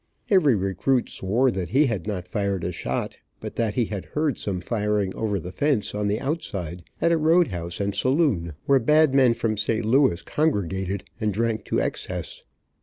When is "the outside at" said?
6.07-7.11